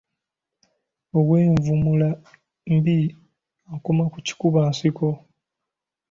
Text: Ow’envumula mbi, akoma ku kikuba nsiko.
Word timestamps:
Ow’envumula 1.17 2.09
mbi, 2.75 2.97
akoma 3.73 4.03
ku 4.11 4.17
kikuba 4.25 4.59
nsiko. 4.71 5.07